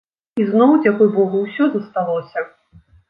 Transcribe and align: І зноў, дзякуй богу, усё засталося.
І 0.39 0.45
зноў, 0.51 0.71
дзякуй 0.85 1.11
богу, 1.17 1.41
усё 1.49 1.63
засталося. 1.75 2.39